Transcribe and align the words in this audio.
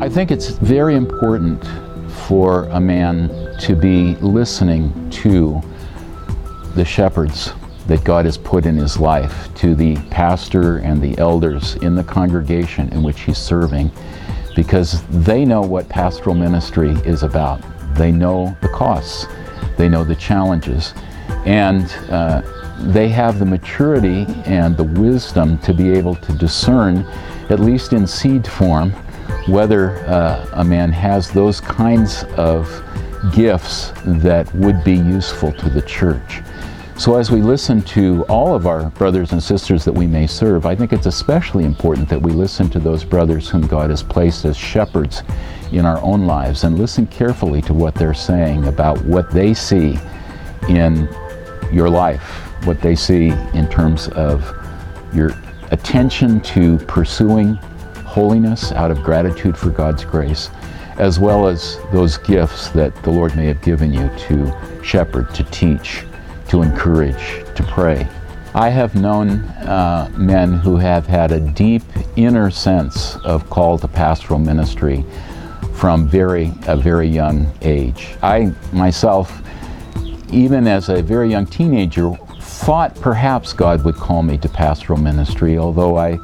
I 0.00 0.08
think 0.08 0.32
it's 0.32 0.48
very 0.48 0.96
important 0.96 1.64
for 2.26 2.64
a 2.64 2.80
man 2.80 3.56
to 3.60 3.76
be 3.76 4.16
listening 4.16 5.08
to 5.10 5.62
the 6.74 6.84
shepherds 6.84 7.52
that 7.86 8.02
God 8.02 8.24
has 8.24 8.36
put 8.36 8.66
in 8.66 8.76
his 8.76 8.98
life, 8.98 9.54
to 9.54 9.76
the 9.76 9.96
pastor 10.10 10.78
and 10.78 11.00
the 11.00 11.16
elders 11.18 11.76
in 11.76 11.94
the 11.94 12.02
congregation 12.02 12.88
in 12.88 13.04
which 13.04 13.20
he's 13.20 13.38
serving, 13.38 13.92
because 14.56 15.00
they 15.10 15.44
know 15.44 15.60
what 15.60 15.88
pastoral 15.88 16.34
ministry 16.34 16.90
is 17.04 17.22
about. 17.22 17.62
They 17.94 18.10
know 18.10 18.56
the 18.62 18.68
costs, 18.70 19.26
they 19.76 19.88
know 19.88 20.02
the 20.02 20.16
challenges, 20.16 20.92
and 21.46 21.84
uh, 22.10 22.42
they 22.92 23.08
have 23.10 23.38
the 23.38 23.46
maturity 23.46 24.26
and 24.44 24.76
the 24.76 24.84
wisdom 24.84 25.56
to 25.58 25.72
be 25.72 25.90
able 25.90 26.16
to 26.16 26.32
discern, 26.32 27.06
at 27.48 27.60
least 27.60 27.92
in 27.92 28.08
seed 28.08 28.44
form, 28.44 28.92
whether 29.46 29.98
uh, 30.06 30.48
a 30.52 30.64
man 30.64 30.90
has 30.92 31.30
those 31.30 31.60
kinds 31.60 32.24
of 32.36 32.68
gifts 33.32 33.92
that 34.04 34.52
would 34.54 34.82
be 34.84 34.94
useful 34.94 35.52
to 35.52 35.68
the 35.70 35.82
church. 35.82 36.42
So, 36.96 37.16
as 37.16 37.30
we 37.30 37.42
listen 37.42 37.82
to 37.82 38.22
all 38.28 38.54
of 38.54 38.68
our 38.68 38.90
brothers 38.90 39.32
and 39.32 39.42
sisters 39.42 39.84
that 39.84 39.92
we 39.92 40.06
may 40.06 40.28
serve, 40.28 40.64
I 40.64 40.76
think 40.76 40.92
it's 40.92 41.06
especially 41.06 41.64
important 41.64 42.08
that 42.08 42.22
we 42.22 42.30
listen 42.30 42.70
to 42.70 42.78
those 42.78 43.02
brothers 43.02 43.48
whom 43.48 43.66
God 43.66 43.90
has 43.90 44.02
placed 44.02 44.44
as 44.44 44.56
shepherds 44.56 45.22
in 45.72 45.84
our 45.84 46.00
own 46.02 46.24
lives 46.24 46.62
and 46.62 46.78
listen 46.78 47.08
carefully 47.08 47.60
to 47.62 47.74
what 47.74 47.96
they're 47.96 48.14
saying 48.14 48.66
about 48.66 49.04
what 49.04 49.28
they 49.32 49.54
see 49.54 49.98
in 50.68 51.08
your 51.72 51.90
life, 51.90 52.22
what 52.64 52.80
they 52.80 52.94
see 52.94 53.30
in 53.54 53.68
terms 53.68 54.06
of 54.10 54.44
your 55.12 55.32
attention 55.72 56.40
to 56.42 56.78
pursuing 56.86 57.58
holiness 58.14 58.70
out 58.72 58.90
of 58.92 59.02
gratitude 59.02 59.58
for 59.58 59.70
God's 59.70 60.04
grace, 60.04 60.48
as 60.98 61.18
well 61.18 61.48
as 61.48 61.78
those 61.92 62.16
gifts 62.18 62.68
that 62.70 62.94
the 63.02 63.10
Lord 63.10 63.34
may 63.34 63.46
have 63.46 63.60
given 63.60 63.92
you 63.92 64.08
to 64.28 64.82
shepherd, 64.82 65.34
to 65.34 65.42
teach 65.44 66.04
to 66.48 66.62
encourage, 66.62 67.44
to 67.56 67.64
pray. 67.64 68.06
I 68.54 68.68
have 68.68 68.94
known 68.94 69.40
uh, 69.66 70.08
men 70.16 70.52
who 70.52 70.76
have 70.76 71.06
had 71.06 71.32
a 71.32 71.40
deep 71.40 71.82
inner 72.14 72.50
sense 72.50 73.16
of 73.24 73.50
call 73.50 73.78
to 73.78 73.88
pastoral 73.88 74.38
ministry 74.38 75.04
from 75.72 76.06
very 76.06 76.52
a 76.68 76.76
very 76.76 77.08
young 77.08 77.52
age. 77.62 78.14
I 78.22 78.52
myself, 78.72 79.42
even 80.30 80.68
as 80.68 80.88
a 80.88 81.02
very 81.02 81.30
young 81.30 81.46
teenager, 81.46 82.12
thought 82.40 82.94
perhaps 83.00 83.52
God 83.52 83.84
would 83.84 83.96
call 83.96 84.22
me 84.22 84.38
to 84.38 84.48
pastoral 84.48 85.00
ministry, 85.00 85.58
although 85.58 85.98
I 85.98 86.18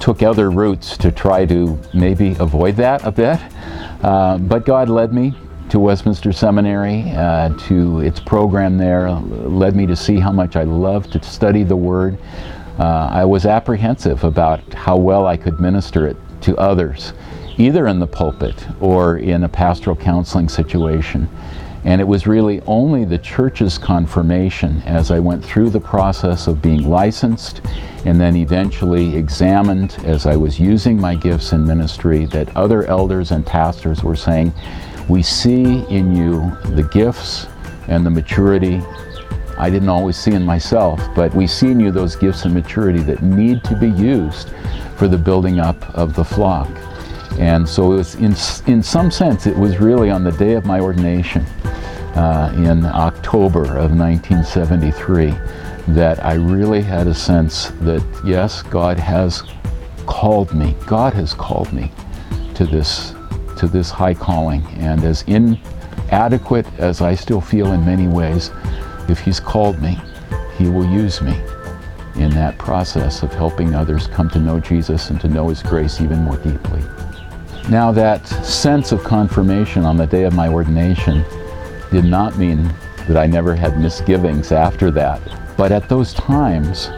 took 0.00 0.22
other 0.22 0.50
routes 0.50 0.96
to 0.98 1.12
try 1.12 1.46
to 1.46 1.78
maybe 1.94 2.36
avoid 2.38 2.76
that 2.76 3.04
a 3.04 3.10
bit. 3.12 3.40
Uh, 4.02 4.38
but 4.38 4.64
God 4.64 4.88
led 4.88 5.12
me 5.12 5.34
to 5.70 5.78
Westminster 5.78 6.32
Seminary, 6.32 7.10
uh, 7.10 7.50
to 7.66 8.00
its 8.00 8.20
program 8.20 8.78
there, 8.78 9.10
led 9.10 9.76
me 9.76 9.86
to 9.86 9.96
see 9.96 10.18
how 10.18 10.32
much 10.32 10.56
I 10.56 10.62
loved 10.62 11.12
to 11.12 11.22
study 11.22 11.62
the 11.62 11.76
Word. 11.76 12.18
Uh, 12.78 13.08
I 13.12 13.24
was 13.24 13.44
apprehensive 13.44 14.24
about 14.24 14.72
how 14.72 14.96
well 14.96 15.26
I 15.26 15.36
could 15.36 15.60
minister 15.60 16.06
it 16.06 16.16
to 16.42 16.56
others, 16.56 17.12
either 17.58 17.86
in 17.88 17.98
the 17.98 18.06
pulpit 18.06 18.66
or 18.80 19.18
in 19.18 19.44
a 19.44 19.48
pastoral 19.48 19.96
counseling 19.96 20.48
situation. 20.48 21.28
And 21.88 22.02
it 22.02 22.04
was 22.04 22.26
really 22.26 22.60
only 22.66 23.06
the 23.06 23.16
church's 23.16 23.78
confirmation 23.78 24.82
as 24.84 25.10
I 25.10 25.20
went 25.20 25.42
through 25.42 25.70
the 25.70 25.80
process 25.80 26.46
of 26.46 26.60
being 26.60 26.86
licensed 26.86 27.62
and 28.04 28.20
then 28.20 28.36
eventually 28.36 29.16
examined 29.16 29.96
as 30.04 30.26
I 30.26 30.36
was 30.36 30.60
using 30.60 31.00
my 31.00 31.14
gifts 31.14 31.52
in 31.52 31.66
ministry 31.66 32.26
that 32.26 32.54
other 32.54 32.84
elders 32.84 33.30
and 33.30 33.46
pastors 33.46 34.04
were 34.04 34.16
saying, 34.16 34.52
we 35.08 35.22
see 35.22 35.82
in 35.88 36.14
you 36.14 36.54
the 36.74 36.86
gifts 36.92 37.46
and 37.88 38.04
the 38.04 38.10
maturity 38.10 38.82
I 39.56 39.70
didn't 39.70 39.88
always 39.88 40.18
see 40.18 40.32
in 40.32 40.44
myself, 40.44 41.00
but 41.16 41.34
we 41.34 41.46
see 41.46 41.70
in 41.70 41.80
you 41.80 41.90
those 41.90 42.16
gifts 42.16 42.44
and 42.44 42.52
maturity 42.52 43.00
that 43.04 43.22
need 43.22 43.64
to 43.64 43.74
be 43.74 43.88
used 43.88 44.50
for 44.96 45.08
the 45.08 45.16
building 45.16 45.58
up 45.58 45.88
of 45.94 46.14
the 46.14 46.24
flock. 46.24 46.68
And 47.38 47.66
so 47.66 47.92
it 47.92 47.96
was 47.96 48.14
in, 48.16 48.36
in 48.70 48.82
some 48.82 49.10
sense, 49.10 49.46
it 49.46 49.56
was 49.56 49.78
really 49.78 50.10
on 50.10 50.22
the 50.22 50.32
day 50.32 50.52
of 50.52 50.66
my 50.66 50.80
ordination 50.80 51.46
uh, 52.18 52.52
in 52.56 52.84
October 52.84 53.62
of 53.62 53.96
1973 53.96 55.30
that 55.94 56.24
I 56.24 56.34
really 56.34 56.82
had 56.82 57.06
a 57.06 57.14
sense 57.14 57.68
that, 57.82 58.04
yes, 58.24 58.60
God 58.62 58.98
has 58.98 59.44
called 60.04 60.52
me. 60.52 60.74
God 60.84 61.14
has 61.14 61.32
called 61.32 61.72
me 61.72 61.92
to 62.56 62.66
this 62.66 63.14
to 63.58 63.68
this 63.68 63.90
high 63.90 64.14
calling. 64.14 64.64
And 64.78 65.04
as 65.04 65.22
inadequate 65.28 66.66
as 66.78 67.02
I 67.02 67.14
still 67.14 67.40
feel 67.40 67.72
in 67.72 67.84
many 67.84 68.08
ways, 68.08 68.50
if 69.08 69.20
He's 69.20 69.38
called 69.38 69.80
me, 69.80 69.96
He 70.56 70.68
will 70.68 70.86
use 70.86 71.22
me 71.22 71.40
in 72.16 72.30
that 72.30 72.58
process 72.58 73.22
of 73.22 73.32
helping 73.32 73.76
others 73.76 74.08
come 74.08 74.28
to 74.30 74.40
know 74.40 74.58
Jesus 74.58 75.10
and 75.10 75.20
to 75.20 75.28
know 75.28 75.50
His 75.50 75.62
grace 75.62 76.00
even 76.00 76.18
more 76.24 76.38
deeply. 76.38 76.82
Now, 77.70 77.92
that 77.92 78.26
sense 78.44 78.90
of 78.90 79.04
confirmation 79.04 79.84
on 79.84 79.96
the 79.96 80.06
day 80.06 80.24
of 80.24 80.34
my 80.34 80.48
ordination 80.48 81.24
did 81.90 82.04
not 82.04 82.38
mean 82.38 82.72
that 83.06 83.16
I 83.16 83.26
never 83.26 83.54
had 83.54 83.78
misgivings 83.80 84.52
after 84.52 84.90
that. 84.92 85.20
But 85.56 85.72
at 85.72 85.88
those 85.88 86.12
times 86.14 86.88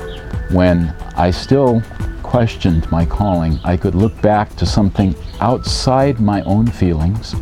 when 0.50 0.88
I 1.16 1.30
still 1.30 1.82
questioned 2.22 2.90
my 2.90 3.04
calling, 3.04 3.58
I 3.64 3.76
could 3.76 3.94
look 3.94 4.20
back 4.20 4.54
to 4.56 4.66
something 4.66 5.14
outside 5.40 6.20
my 6.20 6.42
own 6.42 6.66
feelings, 6.66 7.34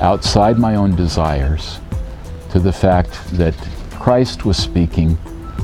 outside 0.00 0.58
my 0.58 0.74
own 0.74 0.94
desires, 0.94 1.80
to 2.50 2.58
the 2.58 2.72
fact 2.72 3.12
that 3.36 3.54
Christ 3.92 4.44
was 4.44 4.56
speaking 4.56 5.16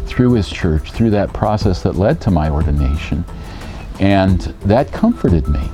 through 0.06 0.32
his 0.32 0.48
church, 0.48 0.92
through 0.92 1.10
that 1.10 1.32
process 1.32 1.82
that 1.82 1.96
led 1.96 2.20
to 2.22 2.30
my 2.30 2.48
ordination. 2.48 3.24
And 4.00 4.40
that 4.62 4.92
comforted 4.92 5.48
me. 5.48 5.68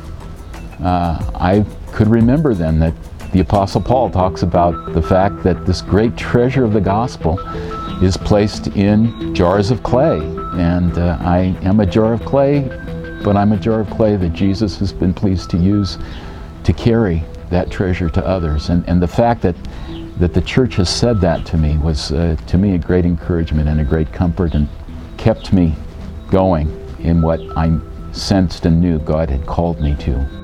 Uh, 0.80 1.30
I 1.34 1.64
could 1.92 2.08
remember 2.08 2.54
then 2.54 2.78
that 2.80 2.94
the 3.34 3.40
Apostle 3.40 3.80
Paul 3.80 4.10
talks 4.10 4.44
about 4.44 4.92
the 4.92 5.02
fact 5.02 5.42
that 5.42 5.66
this 5.66 5.82
great 5.82 6.16
treasure 6.16 6.62
of 6.62 6.72
the 6.72 6.80
gospel 6.80 7.40
is 8.00 8.16
placed 8.16 8.68
in 8.68 9.34
jars 9.34 9.72
of 9.72 9.82
clay 9.82 10.18
and 10.54 10.96
uh, 10.98 11.18
I 11.20 11.56
am 11.62 11.80
a 11.80 11.86
jar 11.86 12.12
of 12.12 12.24
clay, 12.24 12.60
but 13.24 13.36
I'm 13.36 13.50
a 13.50 13.56
jar 13.56 13.80
of 13.80 13.90
clay 13.90 14.14
that 14.14 14.34
Jesus 14.34 14.78
has 14.78 14.92
been 14.92 15.12
pleased 15.12 15.50
to 15.50 15.56
use 15.56 15.98
to 16.62 16.72
carry 16.72 17.24
that 17.50 17.72
treasure 17.72 18.08
to 18.08 18.24
others. 18.24 18.68
And, 18.68 18.88
and 18.88 19.02
the 19.02 19.08
fact 19.08 19.42
that, 19.42 19.56
that 20.20 20.32
the 20.32 20.42
church 20.42 20.76
has 20.76 20.88
said 20.88 21.20
that 21.22 21.44
to 21.46 21.56
me 21.56 21.76
was, 21.78 22.12
uh, 22.12 22.36
to 22.46 22.56
me, 22.56 22.76
a 22.76 22.78
great 22.78 23.04
encouragement 23.04 23.68
and 23.68 23.80
a 23.80 23.84
great 23.84 24.12
comfort 24.12 24.54
and 24.54 24.68
kept 25.18 25.52
me 25.52 25.74
going 26.30 26.68
in 27.00 27.20
what 27.20 27.40
I 27.56 27.76
sensed 28.12 28.64
and 28.64 28.80
knew 28.80 29.00
God 29.00 29.28
had 29.28 29.44
called 29.44 29.80
me 29.80 29.96
to. 29.96 30.43